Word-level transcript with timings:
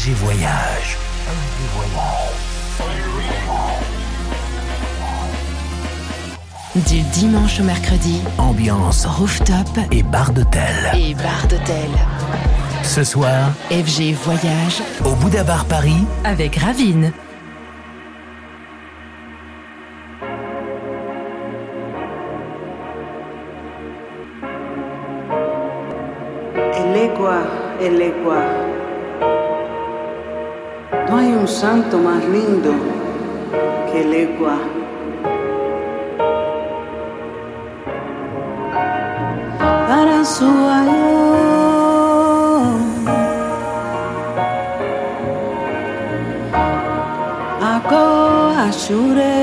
FG 0.00 0.12
Voyage. 0.12 0.96
Du 6.74 7.02
dimanche 7.12 7.60
au 7.60 7.64
mercredi, 7.64 8.22
Ambiance 8.38 9.04
rooftop 9.04 9.68
et 9.92 10.02
bar 10.02 10.32
d'hôtel. 10.32 10.62
et 10.94 11.12
bar 11.14 11.46
d'hôtel. 11.50 11.90
Ce 12.82 13.04
soir, 13.04 13.50
FG 13.70 14.14
Voyage 14.24 14.82
au 15.04 15.14
Bouddha 15.16 15.44
Bar 15.44 15.66
Paris, 15.66 16.06
avec 16.24 16.56
Ravine. 16.56 17.12
El 26.74 26.96
Equa, 26.96 27.42
el 27.82 28.00
Equa. 28.00 28.59
santo 31.50 31.98
más 31.98 32.24
lindo 32.24 32.72
que 33.92 34.04
legua. 34.04 34.56
Para 39.88 40.24
su 40.24 40.46
ayuda, 40.46 41.30
a 48.66 49.39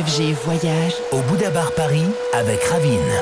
FG 0.00 0.32
Voyage 0.44 0.94
au 1.12 1.20
Bouddha 1.20 1.50
Bar 1.50 1.72
Paris 1.72 2.06
avec 2.32 2.62
Ravine. 2.64 3.19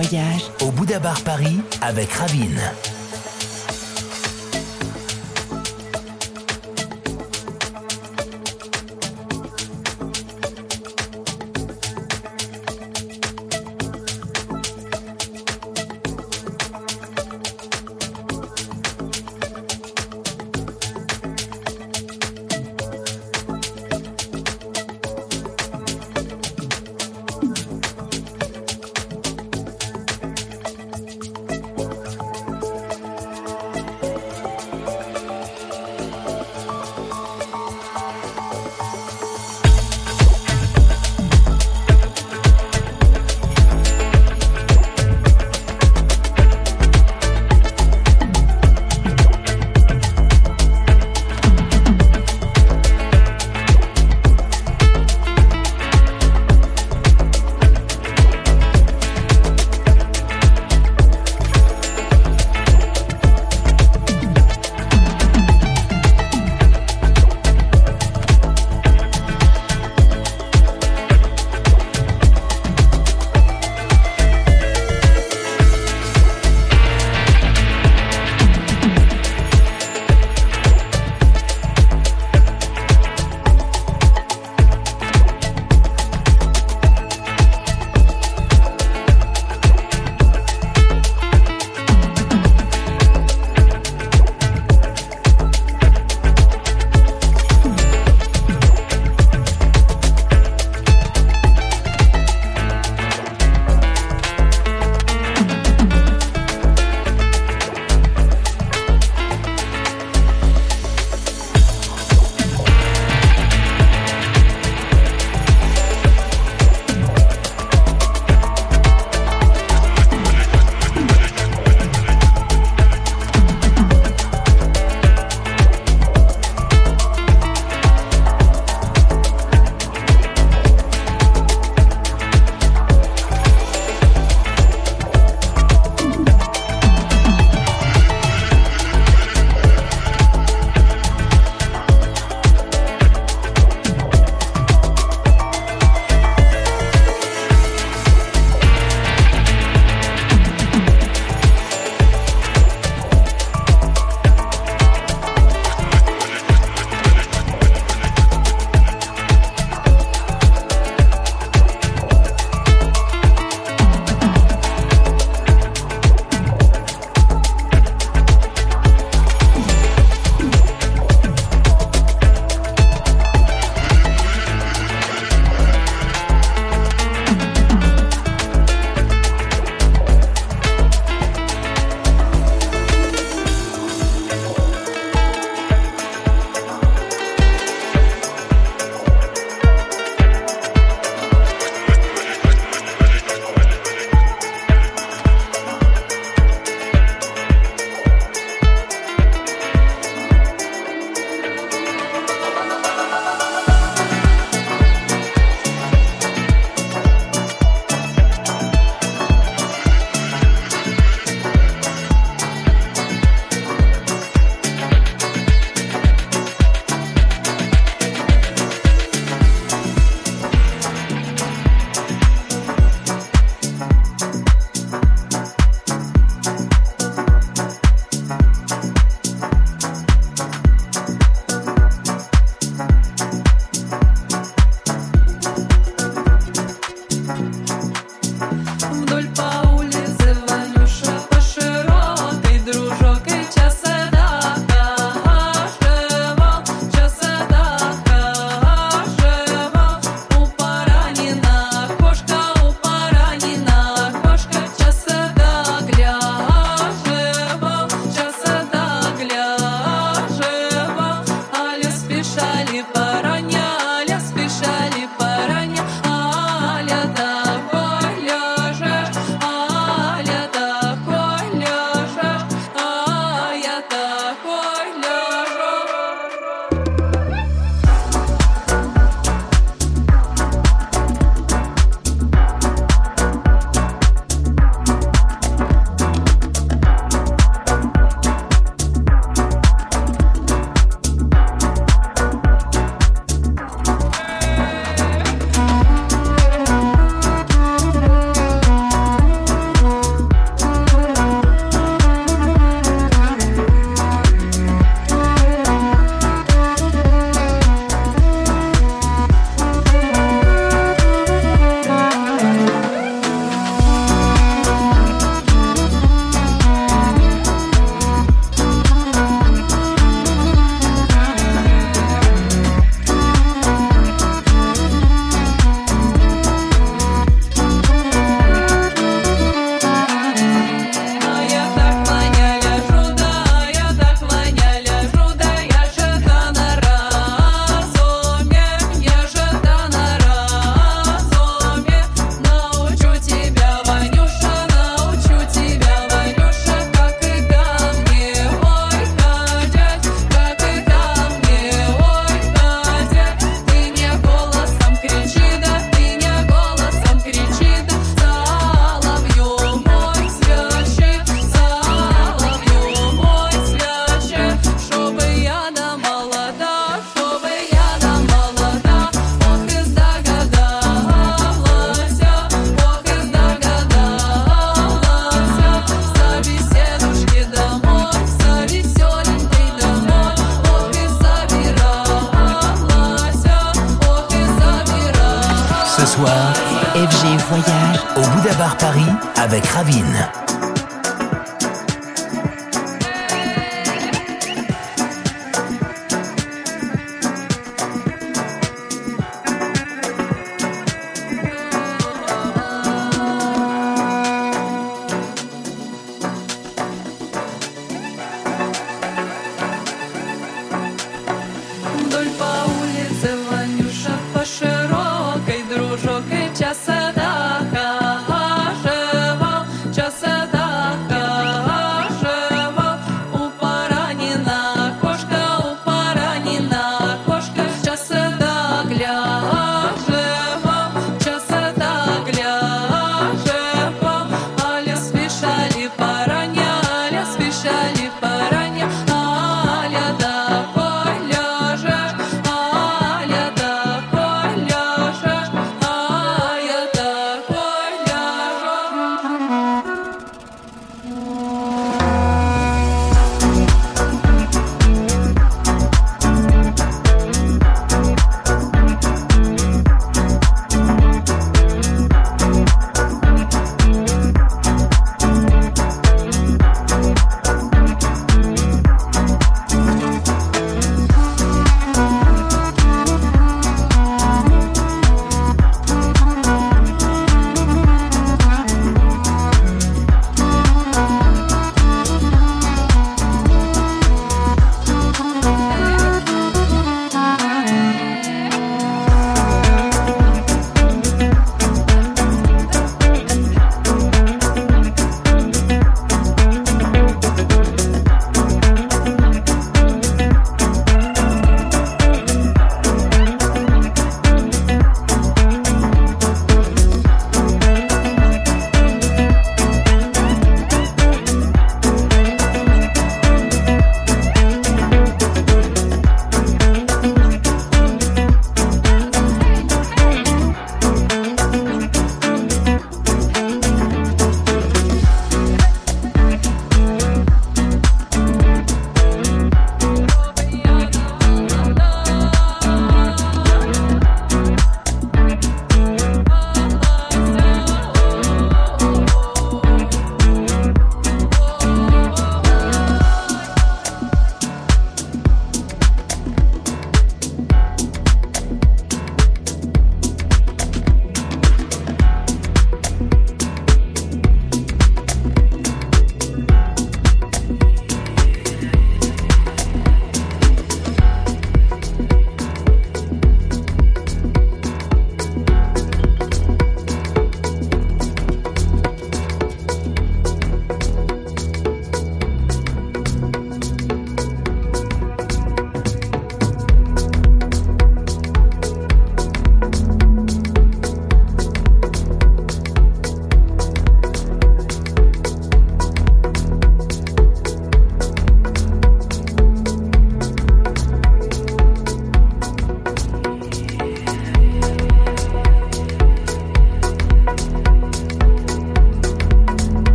Voyage 0.00 0.50
au 0.62 0.70
Bouddha 0.70 0.98
Bar 0.98 1.20
Paris 1.20 1.60
avec 1.82 2.10
Ravine. 2.12 2.58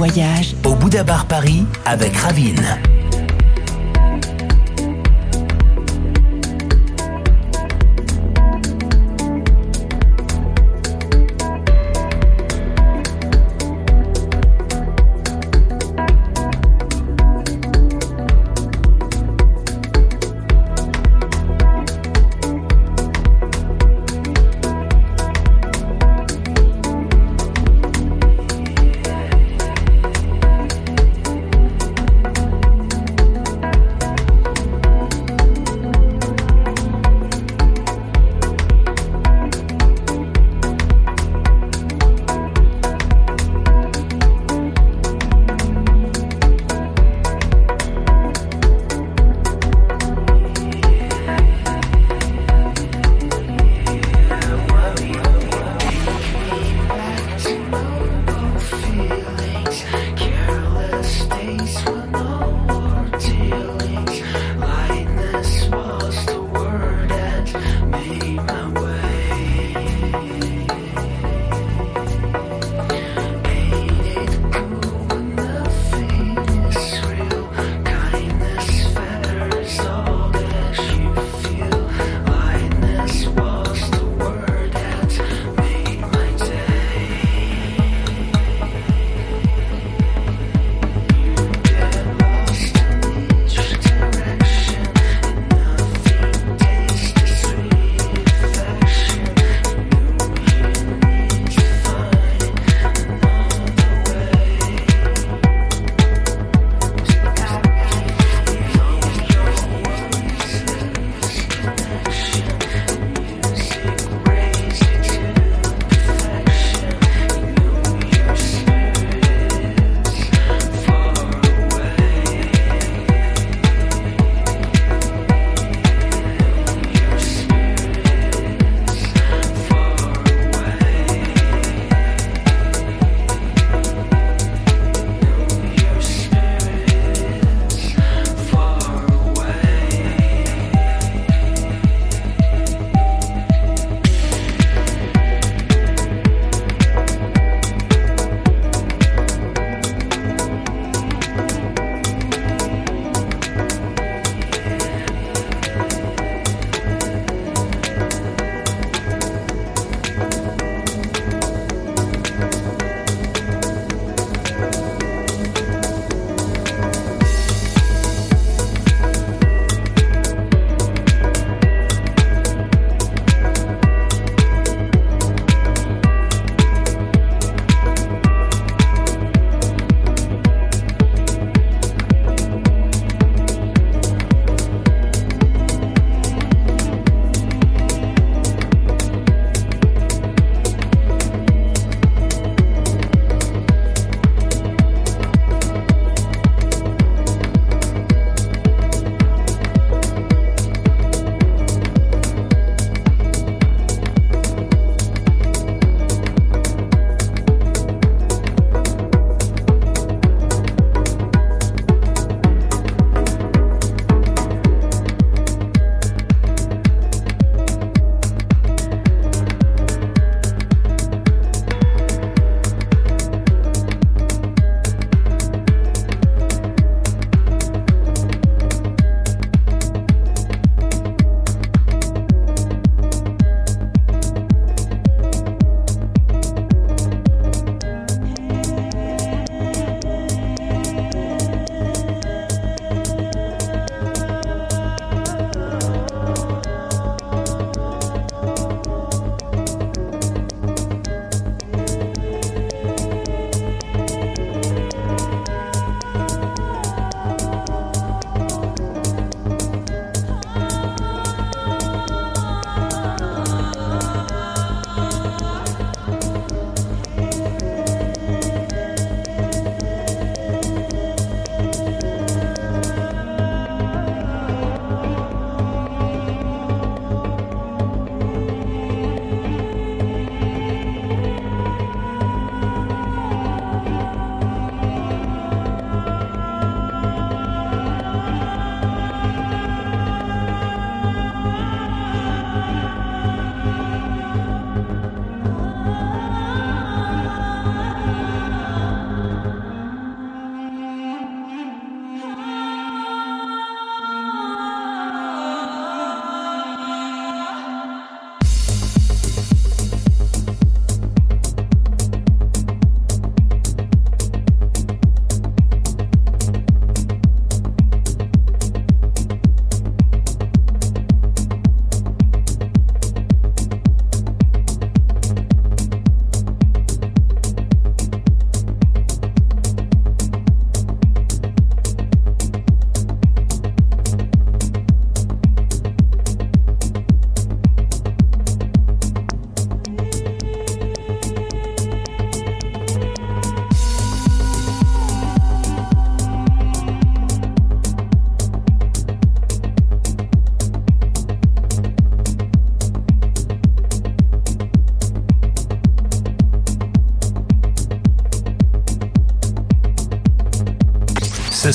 Voyage 0.00 0.54
au 0.64 0.74
Bouddha 0.76 1.04
Bar 1.04 1.26
Paris 1.26 1.66
avec 1.84 2.16
Ravine. 2.16 2.78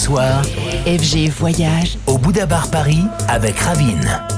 FG 0.07 1.29
Voyage 1.31 1.97
au 2.05 2.19
Bouddha 2.19 2.45
Bar 2.45 2.69
Paris 2.69 3.05
avec 3.27 3.57
Ravine. 3.57 4.34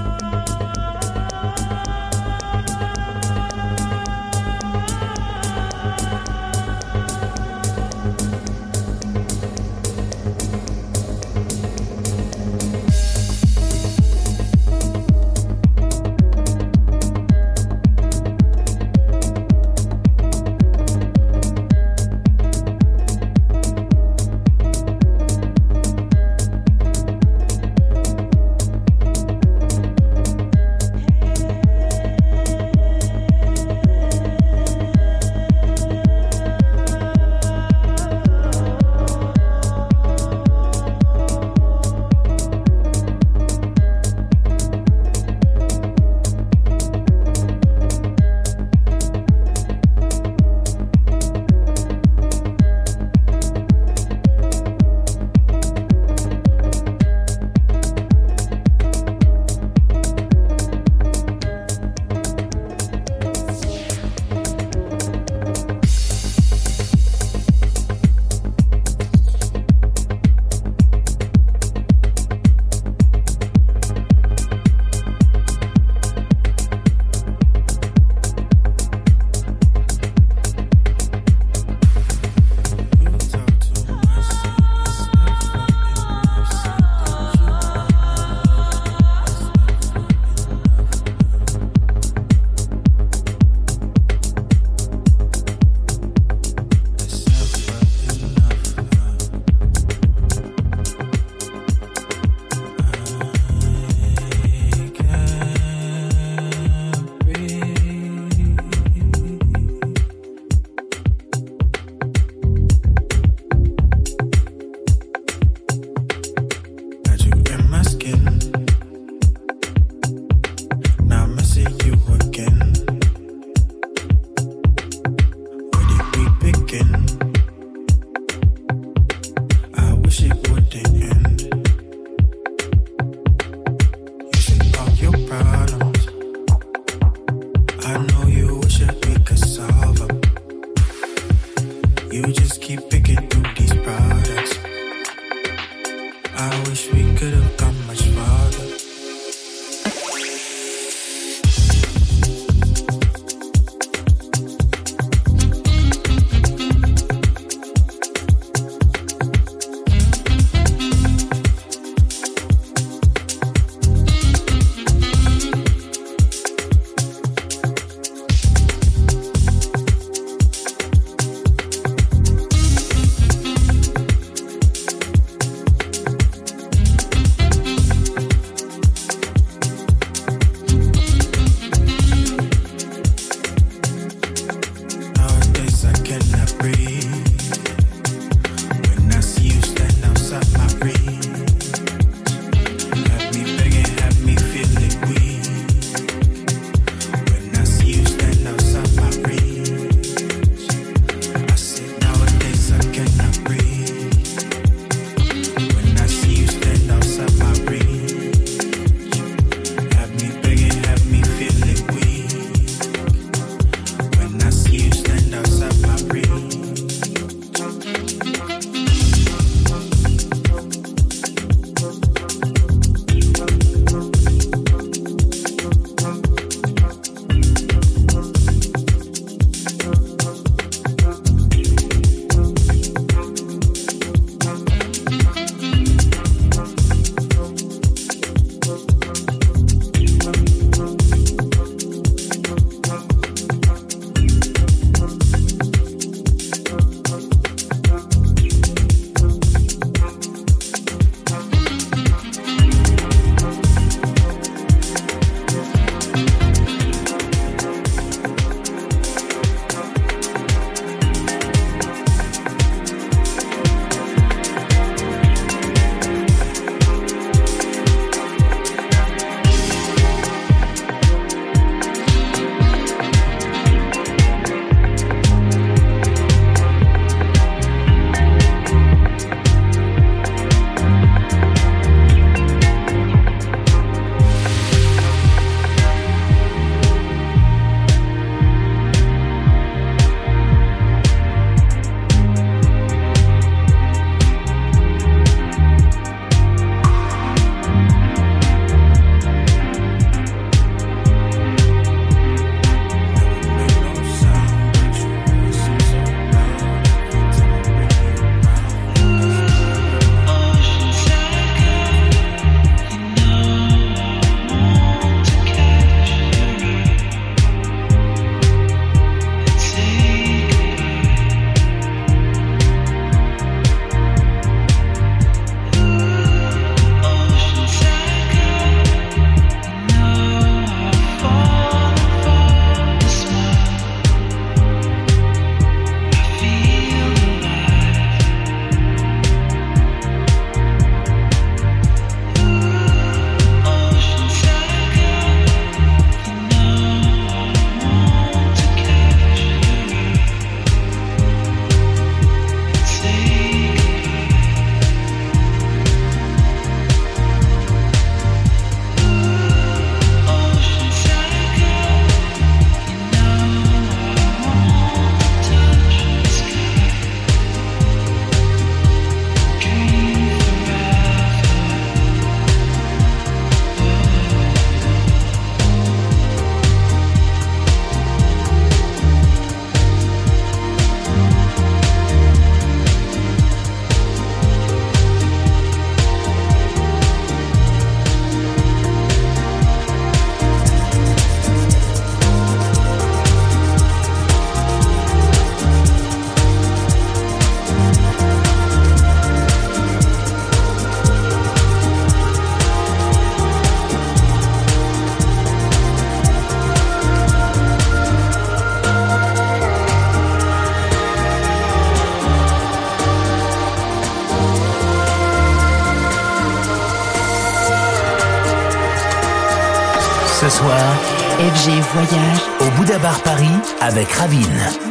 Voyage 421.97 422.37
au 422.59 422.69
Bouddha 422.77 422.99
Bar 422.99 423.19
Paris 423.23 423.49
avec 423.81 424.11
Ravine. 424.11 424.86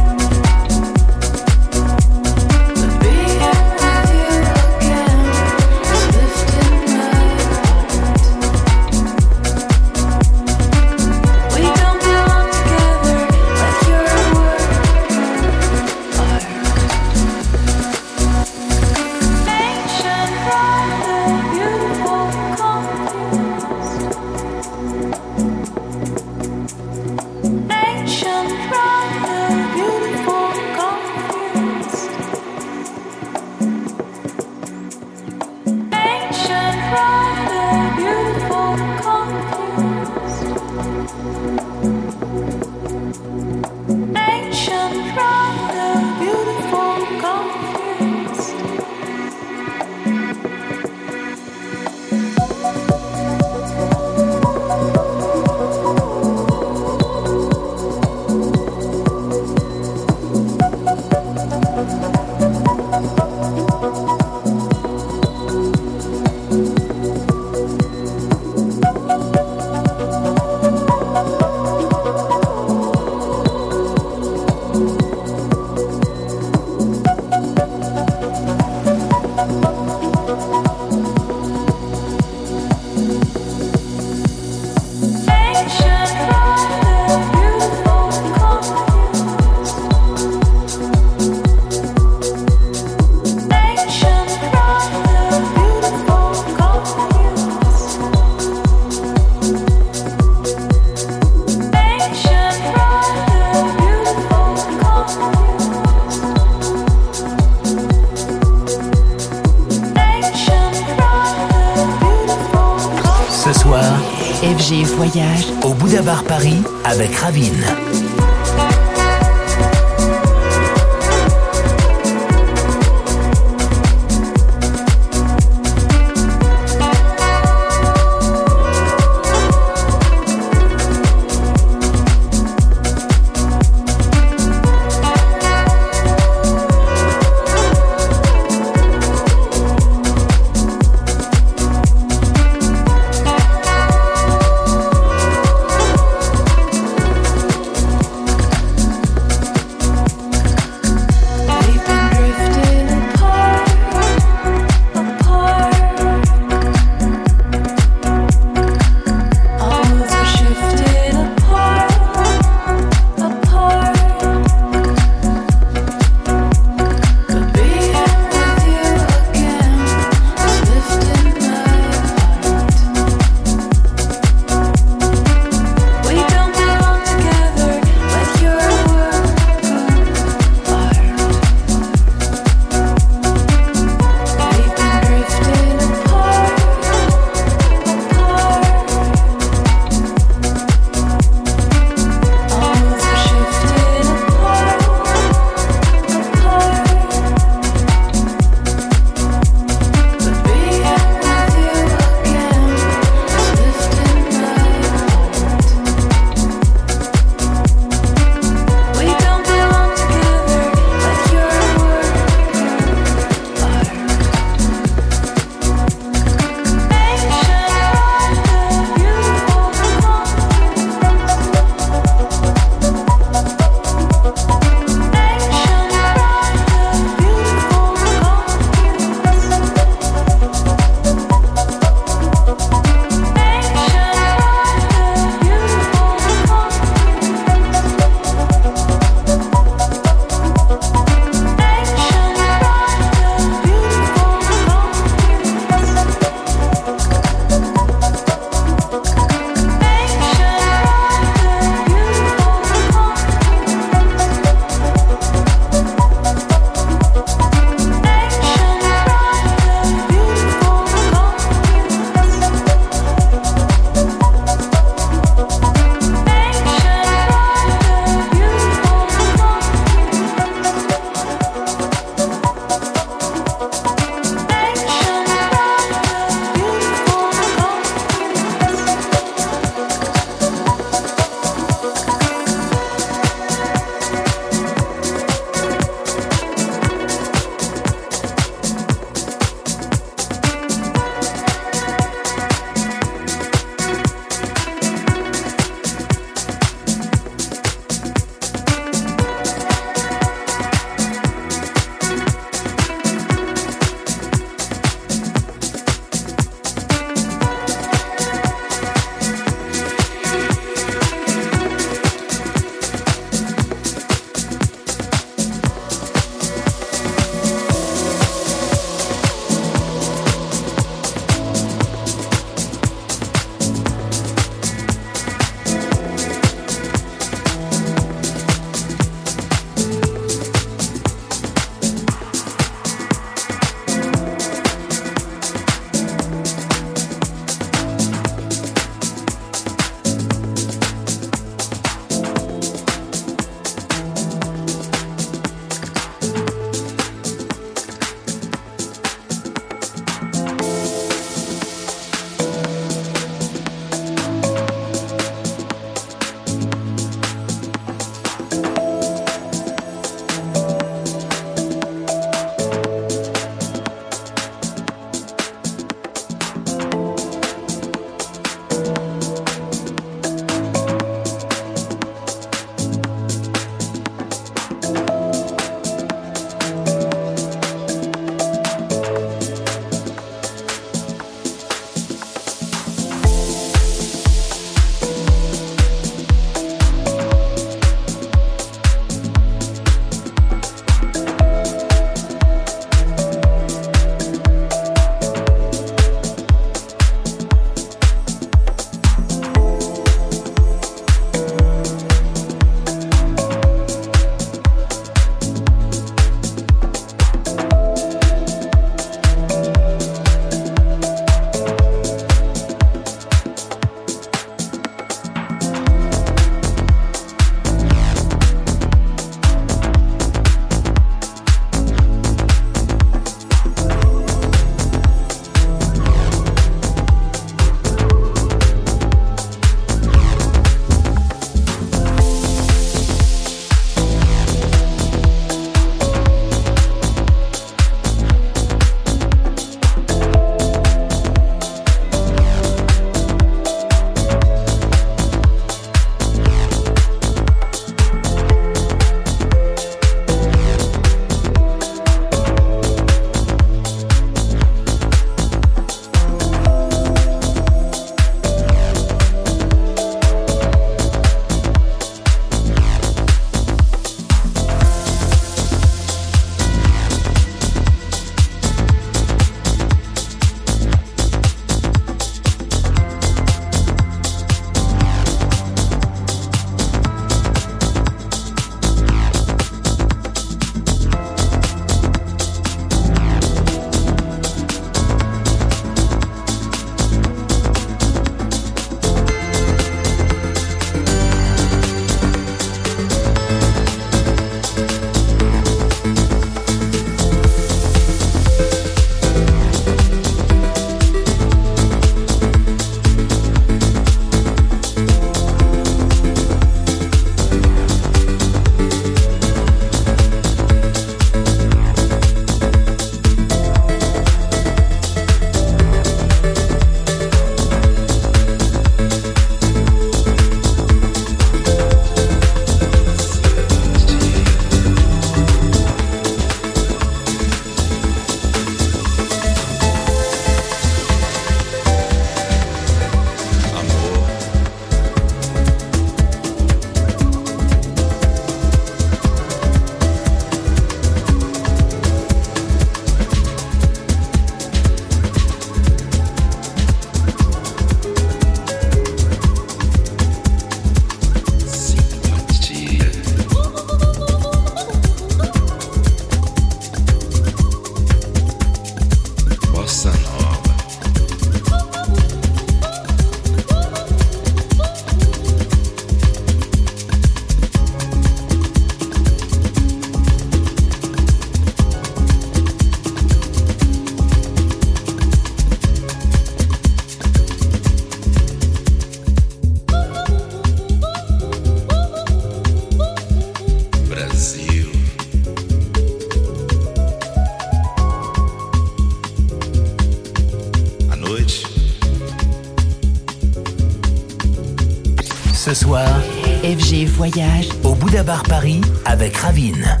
Au 597.83 597.95
Bouddha 597.95 598.23
Bar 598.23 598.43
Paris 598.43 598.81
avec 599.05 599.37
Ravine. 599.37 600.00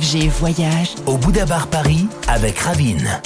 FG 0.00 0.28
Voyage 0.28 0.94
au 1.06 1.16
Bouddha 1.16 1.44
Bar 1.44 1.66
Paris 1.66 2.06
avec 2.28 2.58
Ravine. 2.58 3.20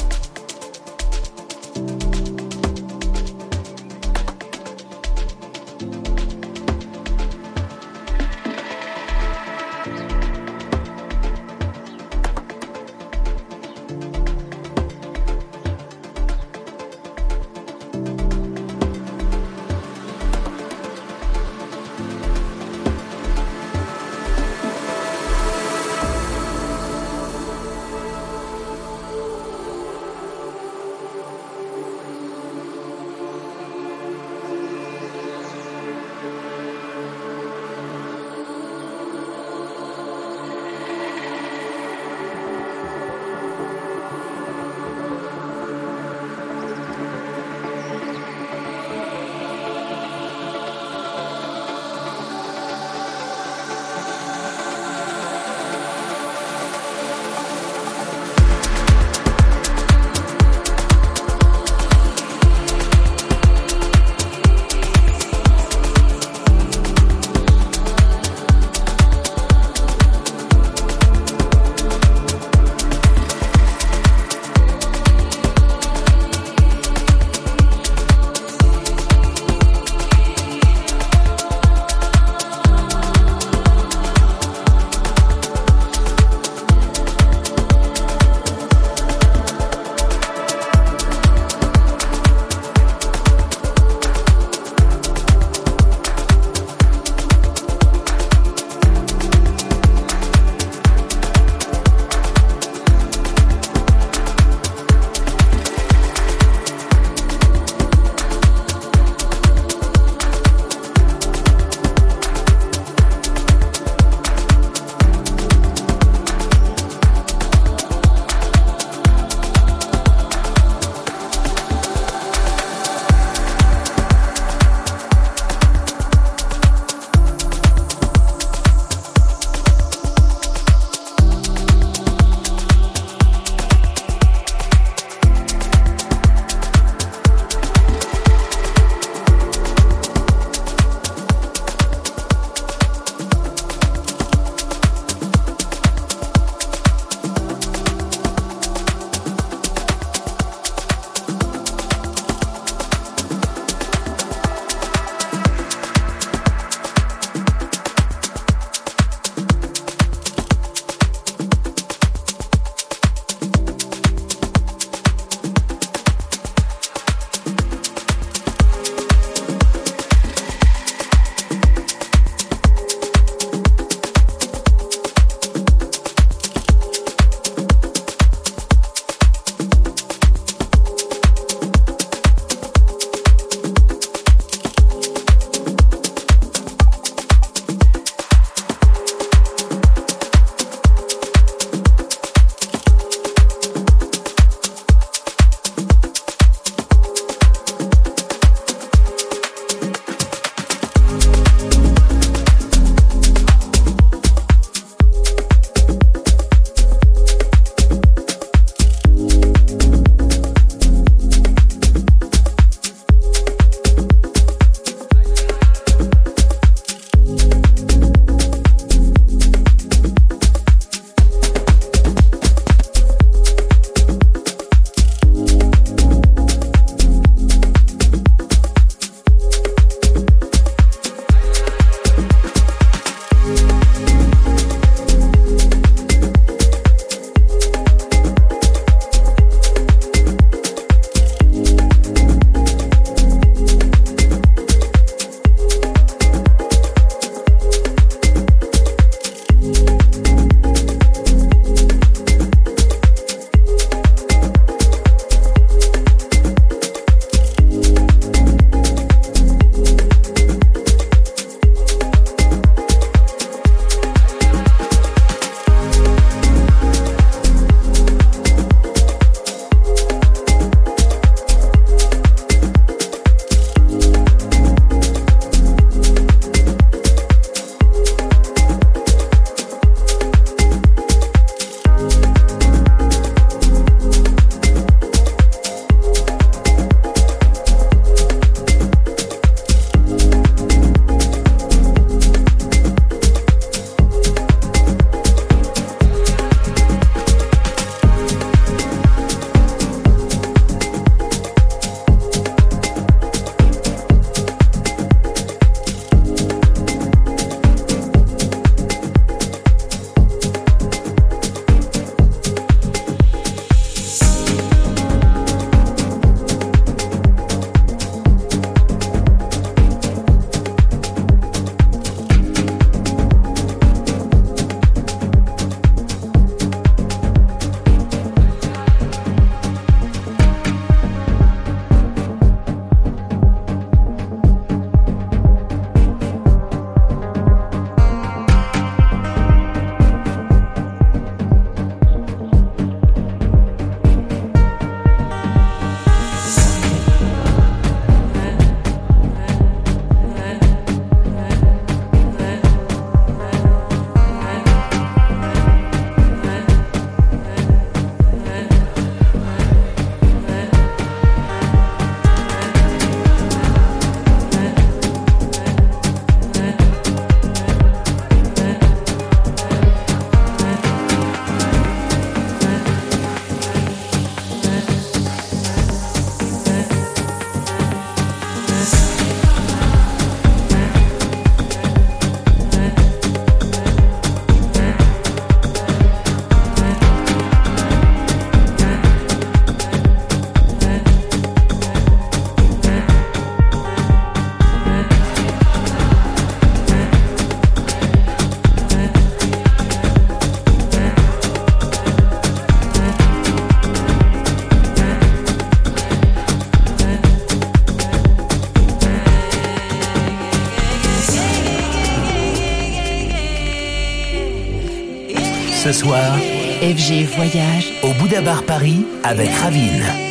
Ce 415.93 415.99
soir 415.99 416.39
FG 416.81 417.27
Voyage 417.37 417.93
au 418.03 418.13
Bouddha 418.15 418.41
Bar 418.41 418.63
Paris 418.63 419.05
avec 419.25 419.51
Ravine. 419.51 420.22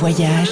Voyage 0.00 0.49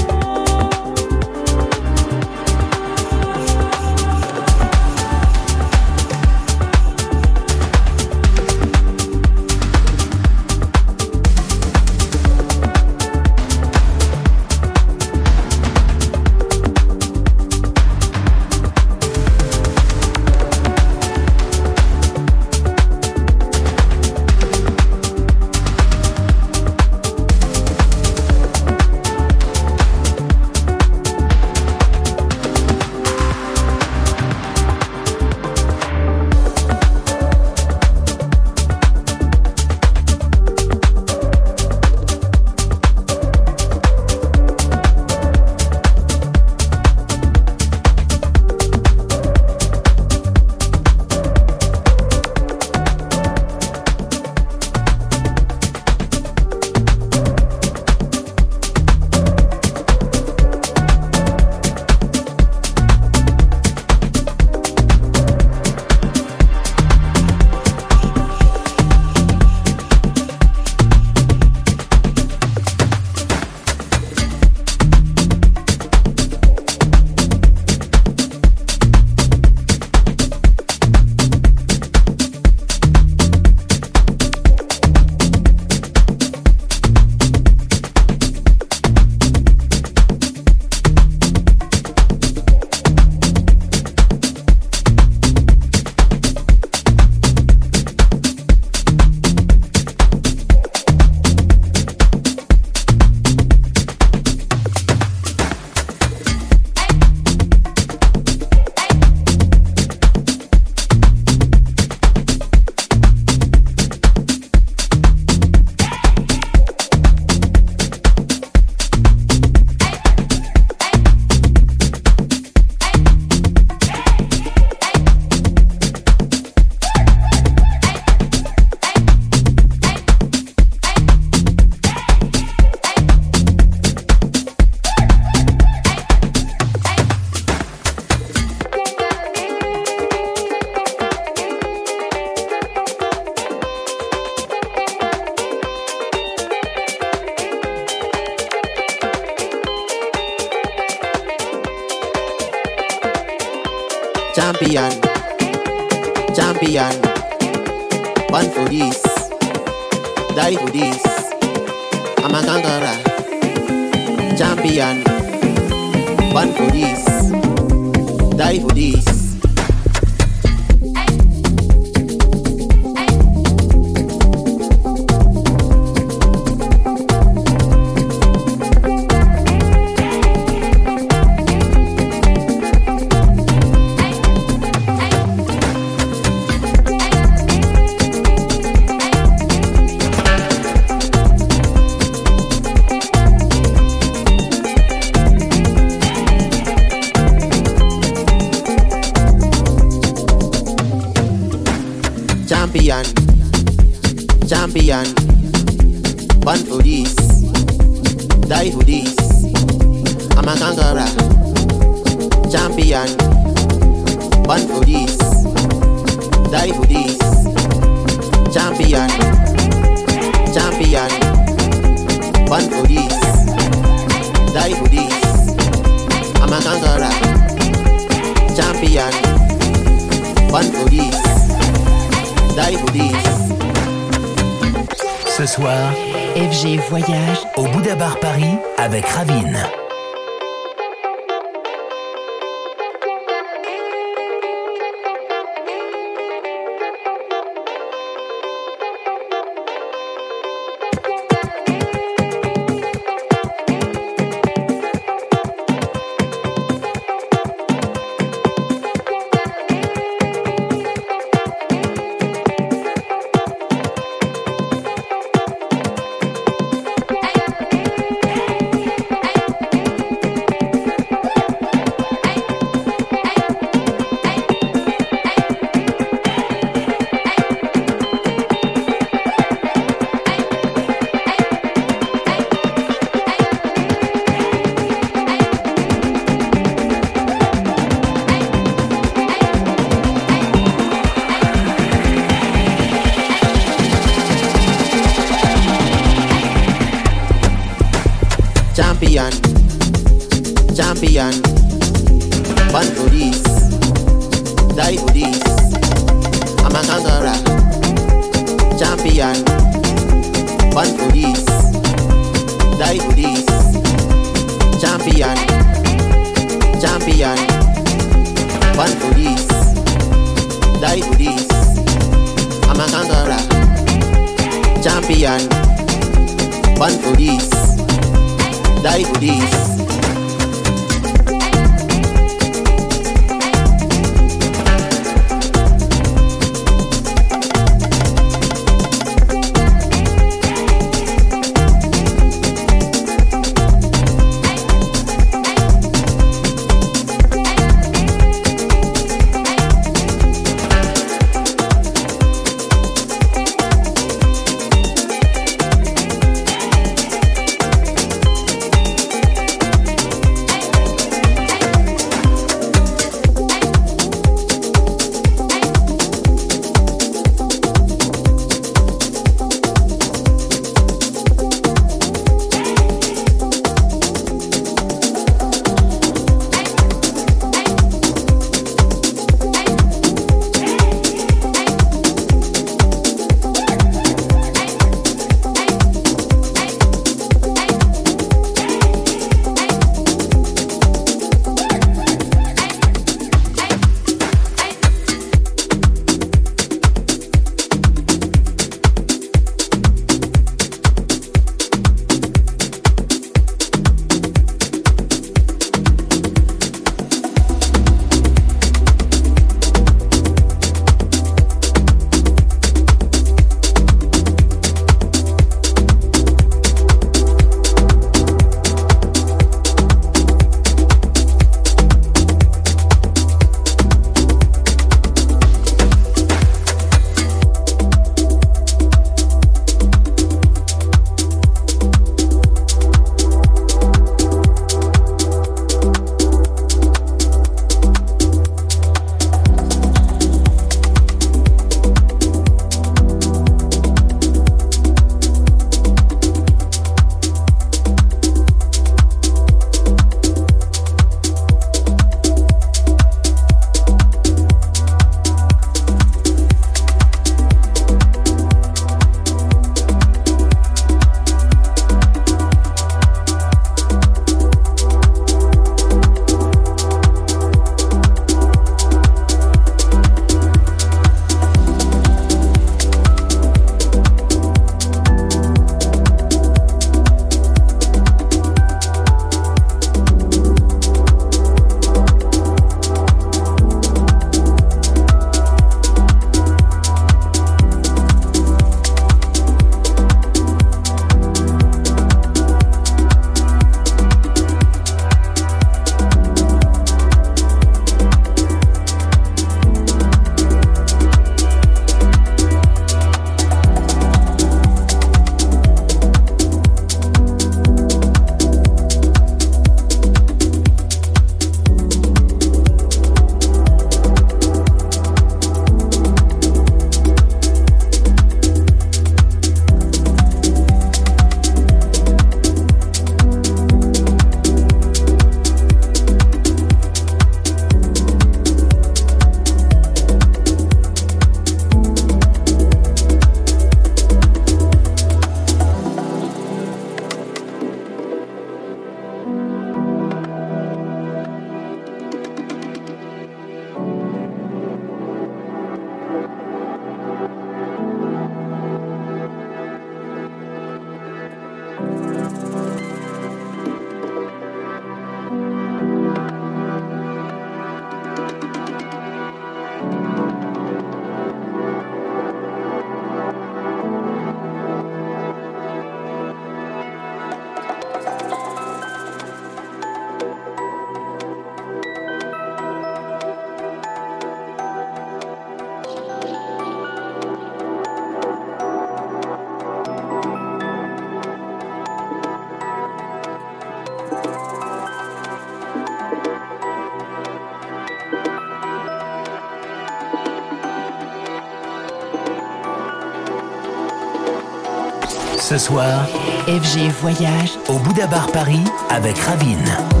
soir, 595.61 596.07
FG 596.47 596.89
Voyage 597.01 597.51
au 597.69 597.77
Bouddha 597.77 598.07
Bar 598.07 598.31
Paris 598.31 598.63
avec 598.89 599.15
Ravine. 599.19 600.00